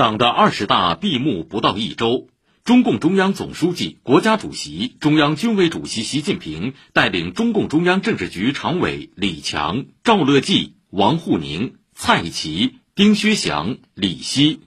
[0.00, 2.28] 党的二十大闭幕不到一周，
[2.64, 14.60] 中共中央总书记、国家主席、中央军委主席习近平带领中共中央政治局常委李强、赵乐际、王沪宁、蔡奇、丁薛祥、李希，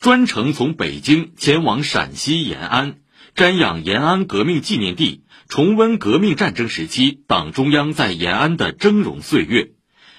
[0.00, 2.96] 专程从北京前往陕西延安，
[3.36, 9.74] 瞻仰延安革命纪念地，重温革命战争时期党中央在延安的峥嵘岁月，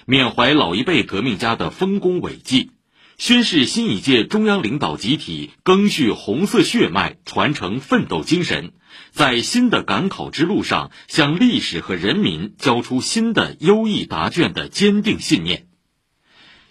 [0.05, 2.71] 缅怀老一辈革命家的丰功伟绩。
[3.17, 8.73] 宣示新一届中央领导集体赓续红色血脉、传承奋斗精神，
[9.11, 15.67] 在新的赶考之路上向历史和人民交出新的优异答卷的坚定信念。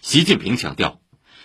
[0.01, 0.99] 习近平强调，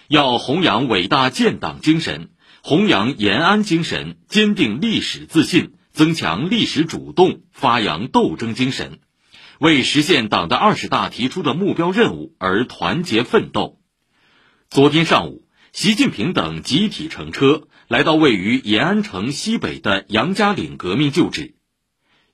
[0.09, 2.31] 要弘扬伟大建党精神，
[2.63, 8.99] 弘扬延安精神，坚定历史自信，增强历史主动，发扬斗争精神，
[9.61, 13.78] 为实现党的二十大提出的目标任务而团结奋斗。
[14.71, 21.55] 昨天上午，习近平等集体乘车来到位于延安城西北的杨家岭革命旧址。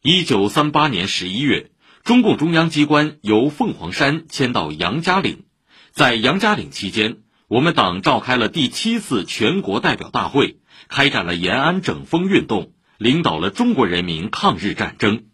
[0.03, 1.71] 一九三八年十一月，
[2.03, 5.45] 中共中央机关由凤凰山迁到杨家岭，
[5.93, 15.27] 在杨家岭期间，我们党召开了第七次全国代表大会，开展了延安整风运动，领导了中国人民抗日战争。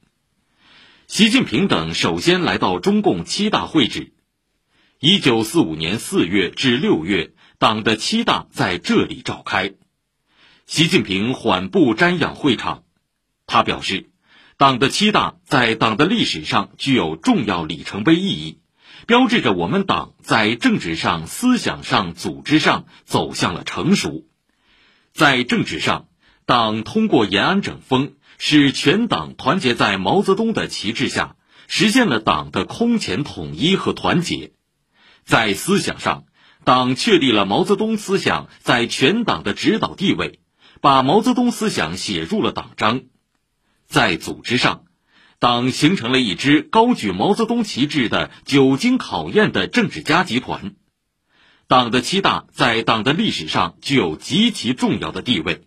[1.06, 4.12] 习近平等首先来到中共七大会址。
[5.02, 9.72] 一九四五年四月至六月，党的七大在这里召开。
[10.66, 12.84] 习近平缓步瞻仰会场，
[13.46, 14.10] 他表示，
[14.58, 18.58] 党的七大在党的历史上具有重要里程碑意义，
[19.06, 24.26] 标志着我们党在政治上、思想上、组织上走向了成熟。
[25.14, 26.08] 在政治上，
[26.44, 31.36] 党通过延安整风，使全党团结在毛泽东的旗帜下，
[31.68, 34.52] 实现了党的空前统一和团结。
[35.24, 36.24] 在思想上，
[36.64, 40.40] 党确立了毛泽东思想在全党的指导地位，
[40.80, 43.06] 把毛泽东思想写入了党章；
[43.86, 44.84] 在组织上，
[45.38, 50.74] 党形成了一支高举毛泽东旗帜的久经考验的政治家集团。
[51.66, 55.62] 党的七大在党的历史上具有极其重要的地位，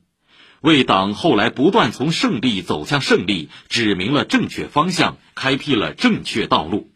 [0.62, 6.92] 为党后来不断从胜利走向胜利指明了正确方向，开辟了正确道路。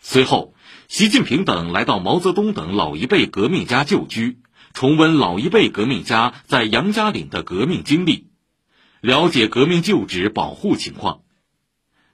[0.00, 0.54] 随后。
[0.88, 4.38] 习近平等来到毛泽东等老一辈革命家旧居，
[4.72, 8.28] 重温老一辈革命家在杨家岭的革命经历，
[9.02, 11.20] 了解革命旧址保护情况。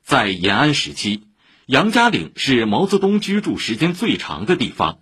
[0.02, 1.22] 在延安时期，
[1.66, 4.98] 杨家岭是毛泽东居住时间最长的地方，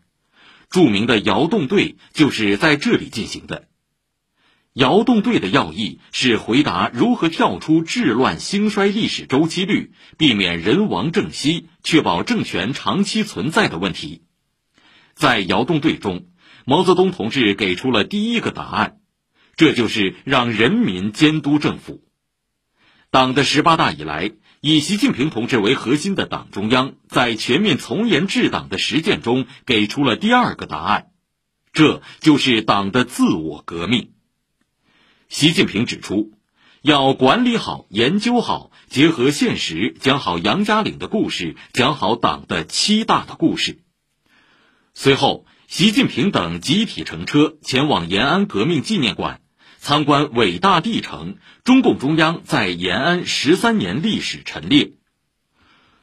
[0.69, 3.69] 著名的窑洞队就是在这里进行的。
[4.75, 14.23] 窑洞队的要义是回答如何跳出治乱兴衰历史周期率，避免人亡政息，确保政权长期存在的问题。
[15.15, 16.25] 在窑洞队中，
[16.65, 18.97] 毛泽东同志给出了第一个答案，
[19.57, 22.03] 这就是让人民监督政府。
[23.11, 24.33] 党的十八大以来，
[24.63, 31.09] 以习近平同志为核心的党中央，在全面从严治党的实践中，给出了第二个答案，
[31.75, 34.13] 这就是党的自我革命。
[35.33, 36.31] 习近平指出，
[36.83, 43.79] 要管理好、研究好，结合现实讲好杨家岭的故事，讲好党的七大的故事。
[44.93, 49.41] 随后，习近平等集体乘车前往延安革命纪念馆，
[49.79, 54.93] 参观伟大帝城——中共中央在延安十三年历史陈列。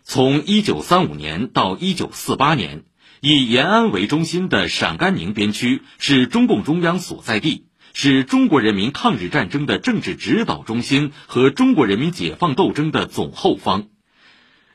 [0.03, 2.84] 从一九三五年到一九四八年，
[3.22, 7.67] 以延安为中心的陕甘宁边区是中共中央所在地。
[7.94, 13.88] 是中国人民抗日战争的政治指导中心和中国人民解放斗争的总后方。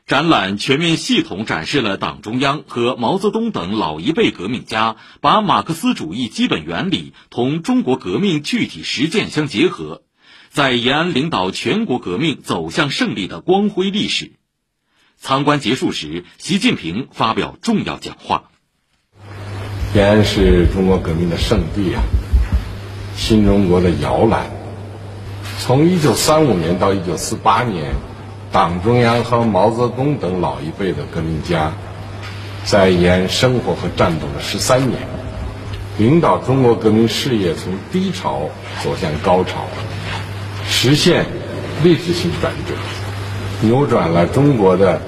[0.05, 10.03] 展览全面系统展示了党中央和毛泽东等老一辈革命家把马克思主义基本原理同中国革命具体实践相结合，
[10.49, 14.33] 在延安领导全国革命走向胜利的光辉历史。
[15.17, 18.51] 参观结束时，习近平发表重要讲话
[19.95, 22.03] ：“延安是中国革命的圣地啊。”
[23.15, 24.47] 新中国的摇篮。
[25.59, 27.93] 从一九三五年到一九四八年，
[28.51, 31.71] 党中央和毛泽东等老一辈的革命家，
[32.65, 34.99] 在延安生活和战斗了十三年，
[35.97, 38.49] 领导中国革命事业从低潮
[38.83, 39.65] 走向高潮，
[40.67, 41.25] 实现
[41.83, 42.75] 历史性转折，
[43.61, 45.01] 扭转了中国的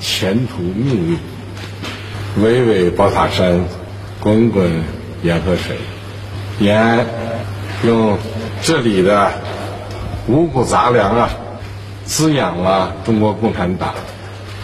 [0.00, 1.18] 前途命运。
[2.42, 3.64] 巍巍宝塔山，
[4.20, 4.82] 滚滚
[5.22, 5.76] 盐河水，
[6.58, 7.21] 延安。
[7.84, 8.16] 用
[8.62, 9.32] 这里的
[10.28, 11.30] 五谷杂粮啊，
[12.04, 13.94] 滋养了中国共产党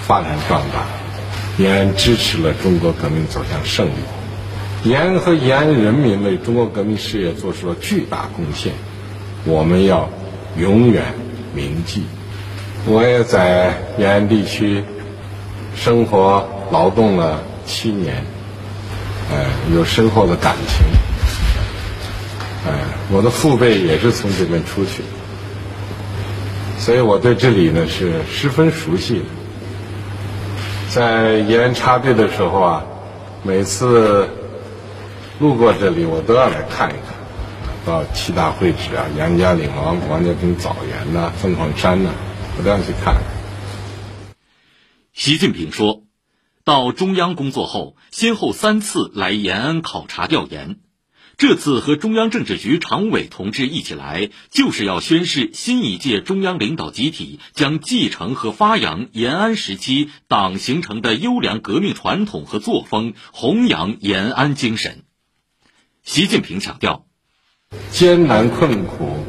[0.06, 0.86] 发展壮大，
[1.62, 4.88] 延安支持了中国革命走向胜利。
[4.88, 8.72] 延安和延安人民为中国革命事业做出了巨大贡献，
[9.44, 10.08] 我们要
[10.56, 11.02] 永远
[11.52, 12.04] 铭记。
[12.86, 14.84] 我也在延安地区
[15.74, 18.24] 生活劳动了七年，
[19.32, 19.44] 呃，
[19.74, 21.07] 有深厚的感情。
[23.10, 25.02] 我的父辈也是从这边出去，
[26.78, 29.24] 所以我对这里呢是十分熟悉的。
[30.90, 32.84] 在延安插队的时候啊，
[33.42, 34.28] 每次
[35.38, 37.14] 路过这里，我都要来看一看。
[37.86, 42.10] 到七大会址啊，杨家岭、王王家坪枣园呐，凤凰山呐，
[42.58, 43.16] 我都要去看。
[45.14, 46.02] 习近平说，
[46.64, 50.76] 到中央工作后，先后三次来延安考察调研。
[51.38, 65.04] 这次和中央政治局常委同志一起来，就是要宣示新一届中央领导集体将继承和发扬延安时期党形成的优良革命传统和作风，弘扬延安精神。
[66.02, 67.06] 习近平强调，
[67.92, 69.24] 艰难困苦，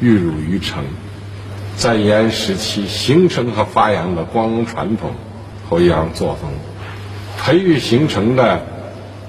[0.00, 0.84] 玉汝于成，
[1.76, 5.14] 在延安时期形成和发扬的光荣传统
[5.70, 6.50] 和优良作风，
[7.38, 8.73] 培育形成的。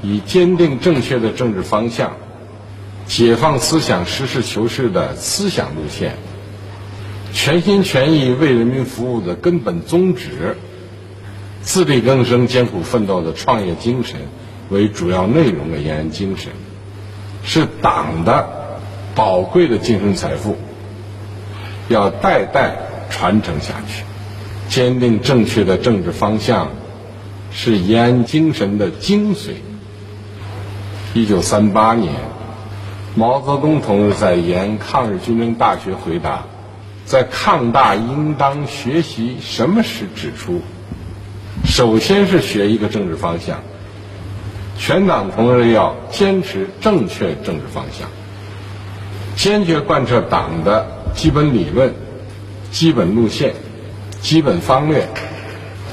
[0.01, 2.13] 以坚定正确的政治方向、
[3.07, 6.15] 解放思想、实事求是的思想路线、
[7.33, 10.55] 全心全意为人民服务的根本宗旨、
[11.61, 14.19] 自力更生、艰苦奋斗的创业精神
[14.69, 16.51] 为主要内容的延安精神，
[17.43, 18.47] 是党的
[19.15, 20.55] 宝贵的精神财富，
[21.87, 22.75] 要代代
[23.09, 24.03] 传承下去。
[24.67, 26.69] 坚定正确的政治方向，
[27.51, 29.51] 是延安精神的精髓。
[31.15, 32.11] 一九三八年，
[33.15, 36.43] 毛泽东同志在延安抗日军政大学回答
[37.07, 40.59] ：“在抗大应当学习什么？”时指出，
[41.63, 43.61] 首先是学一个政治方向。
[44.77, 48.09] 全党同志要坚持正确政治方向，
[49.37, 51.93] 坚决贯彻党的基本理论、
[52.71, 53.53] 基本路线、
[54.19, 55.07] 基本方略，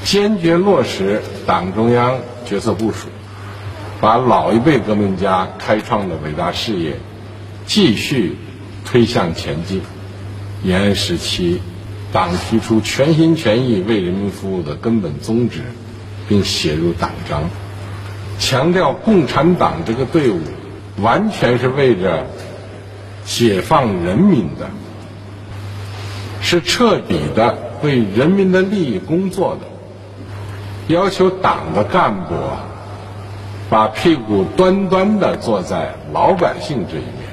[0.02, 3.06] 坚决落实党中央决策部署。
[4.02, 6.98] 把老一辈革命家开创的伟大事业
[7.66, 8.36] 继续
[8.84, 9.80] 推向前进。
[10.64, 11.60] 延安时期，
[12.12, 15.60] 党提出全心全意为人民服务的根本宗旨，
[16.28, 17.44] 并写入党章，
[18.40, 20.40] 强调共产党这个队伍
[21.00, 22.26] 完全是为着
[23.24, 24.68] 解放人民的，
[26.40, 32.34] 是彻底的为人民的利益工作的，要求党的干部。
[32.34, 32.66] 啊
[33.72, 37.24] 把屁股端端的坐在老百姓这一面，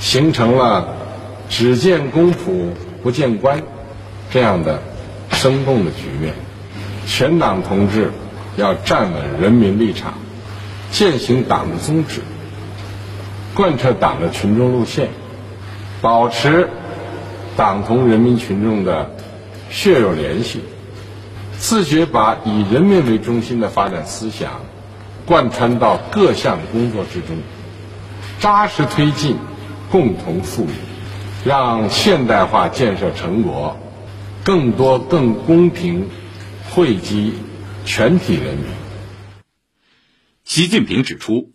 [0.00, 0.88] 形成了
[1.48, 2.70] 只见公仆
[3.04, 3.62] 不见官
[4.32, 4.82] 这样的
[5.30, 6.34] 生动的局面。
[7.06, 8.10] 全党同志
[8.56, 10.14] 要站稳人民立场，
[10.90, 12.20] 践行党的宗旨，
[13.54, 15.10] 贯彻党的群众路线，
[16.00, 16.68] 保持
[17.56, 19.08] 党同人民群众的
[19.70, 20.62] 血肉联系，
[21.58, 24.50] 自觉把以人民为中心的发展思想。
[25.26, 27.36] 贯穿到各项工作之中，
[28.38, 29.36] 扎实推进
[29.90, 30.70] 共同富裕，
[31.44, 33.76] 让现代化建设成果
[34.44, 36.08] 更多更公平
[36.70, 37.34] 惠及
[37.84, 38.66] 全体人民。
[40.44, 41.50] 习近平指出，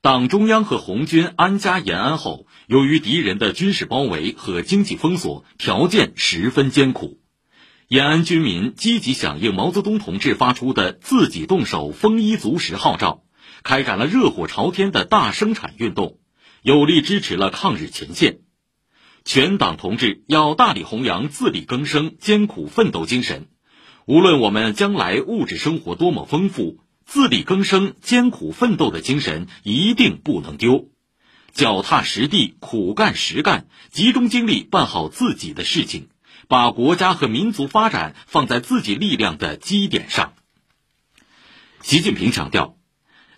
[0.00, 7.18] 党中央和红军安家延安后，由于敌人的军事包围和经济封锁，条件十分艰苦。
[7.88, 13.22] 延安军民积极响应毛泽东同志发出的“自己动手，丰衣足食”号召，
[13.62, 16.18] 开展了热火朝天的大生产运动，
[16.62, 18.40] 有力支持了抗日前线。
[19.24, 23.46] 全党同志要大力弘扬自力更生、艰苦奋斗精神。
[24.04, 30.90] 无论我们将来物质生活多么丰富，自力更生、艰苦奋斗的精神一定不能丢。
[31.52, 36.08] 脚踏实地，苦干实干，集中精力办好自己的事情。
[36.48, 40.32] 把国家和民族发展放在自己力量的基点上。
[41.82, 42.76] 习近平强调，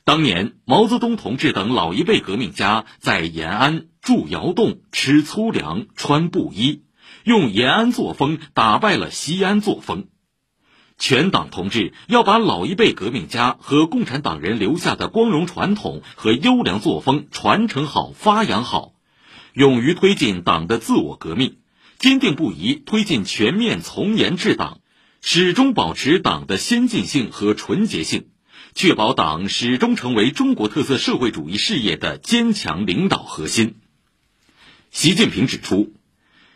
[0.04, 6.84] 当年毛泽东同志等老一辈革命家在延安住窑洞、吃粗粮、穿布衣，
[7.24, 10.08] 用延安作风打败了西安作风。
[10.96, 18.94] 全党同志要把老一辈革命家和共产党人留下的光荣传统和优良作风传承好、发扬好，
[19.52, 21.58] 勇于推进党的自我革命。
[21.98, 24.80] 坚定不移推进全面从严治党，
[25.20, 28.28] 始终保持党的先进性和纯洁性，
[28.72, 33.74] 确保党始终成为中国特色社会主义事业的坚强领导核心。
[34.92, 35.92] 习近平指出，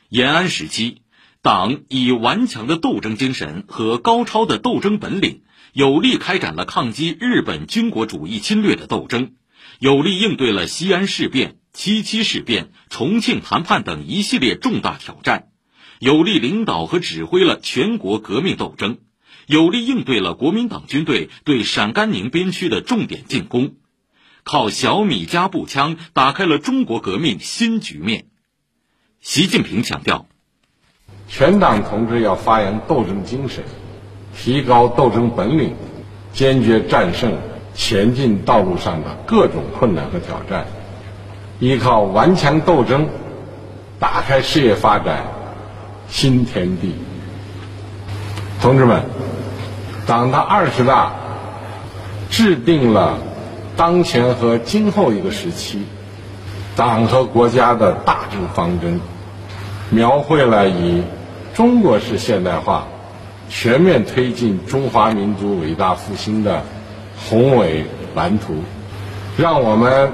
[0.08, 0.98] 延安时期，
[1.40, 9.32] 党以顽强的斗争精神和高超的斗争本领，有力开展了抗击日本军国主义侵略的斗争，
[9.78, 15.48] 有力应对了西安事变、七七事变、重庆谈判等一系列重大挑战，
[15.98, 18.98] 有力领导和指挥了全国革命斗争，
[19.46, 23.74] 有力应对了国民党军队对陕甘宁边区的重点进攻，
[24.44, 28.26] 靠小米加步枪打开了中国革命新局面。
[29.20, 30.26] 习近平强调。
[31.28, 33.64] 全党同志要发扬斗争精神，
[34.36, 35.74] 提高斗争本领，
[36.32, 37.32] 坚决战胜
[37.74, 40.66] 前进道路上的各种困难和挑战，
[41.58, 43.08] 依靠顽强斗争，
[43.98, 45.24] 打开事业发展
[46.08, 46.94] 新天地。
[48.60, 49.02] 同志们，
[50.06, 51.12] 党的二十大
[52.30, 53.18] 制定了
[53.76, 55.84] 当前和今后一个时期
[56.76, 59.00] 党和国家的大政方针，
[59.90, 61.02] 描绘了以
[61.54, 62.86] 中国式现代化
[63.48, 66.62] 全面推进中华民族伟大复兴的
[67.28, 68.62] 宏伟蓝图，
[69.36, 70.12] 让我们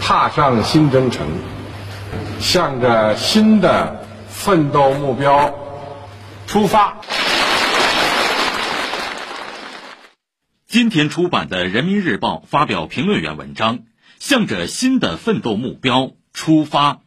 [0.00, 1.26] 踏上新征程，
[2.40, 5.54] 向着新的奋斗目标
[6.46, 6.96] 出发。
[10.66, 13.80] 今天出版的《人民日报》发表评论员文章：
[14.18, 17.00] 向着新的奋斗目标出发。